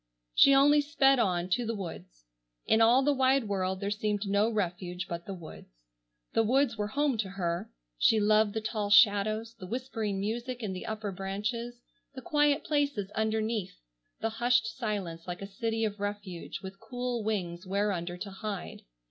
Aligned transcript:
She 0.33 0.55
only 0.55 0.81
sped 0.81 1.19
on, 1.19 1.47
to 1.49 1.63
the 1.63 1.75
woods. 1.75 2.25
In 2.65 2.81
all 2.81 3.03
the 3.03 3.13
wide 3.13 3.43
world 3.47 3.79
there 3.79 3.91
seemed 3.91 4.27
no 4.27 4.49
refuge 4.49 5.05
but 5.07 5.27
the 5.27 5.33
woods. 5.35 5.69
The 6.33 6.41
woods 6.41 6.75
were 6.75 6.87
home 6.87 7.19
to 7.19 7.29
her. 7.29 7.69
She 7.99 8.19
loved 8.19 8.55
the 8.55 8.61
tall 8.61 8.89
shadows, 8.89 9.53
the 9.53 9.67
whispering 9.67 10.19
music 10.19 10.63
in 10.63 10.73
the 10.73 10.87
upper 10.87 11.11
branches, 11.11 11.81
the 12.15 12.21
quiet 12.23 12.63
places 12.63 13.11
underneath, 13.11 13.79
the 14.21 14.29
hushed 14.29 14.65
silence 14.75 15.27
like 15.27 15.43
a 15.43 15.55
city 15.61 15.85
of 15.85 15.99
refuge 15.99 16.61
with 16.63 16.79
cool 16.79 17.23
wings 17.23 17.67
whereunder 17.67 18.17
to 18.17 18.31
hide. 18.31 18.81